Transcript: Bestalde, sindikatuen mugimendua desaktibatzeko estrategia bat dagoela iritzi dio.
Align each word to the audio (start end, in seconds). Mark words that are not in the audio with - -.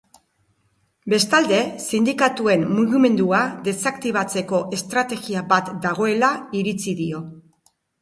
Bestalde, 1.13 1.59
sindikatuen 1.83 2.65
mugimendua 2.79 3.43
desaktibatzeko 3.69 4.65
estrategia 4.81 5.47
bat 5.55 5.73
dagoela 5.89 6.35
iritzi 6.65 7.01
dio. 7.07 7.27